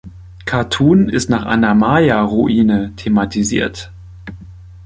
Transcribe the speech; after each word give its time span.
Katun 0.45 1.09
ist 1.09 1.29
nach 1.29 1.45
einer 1.45 1.75
Maya-Ruine 1.75 2.93
thematisiert. 2.95 3.91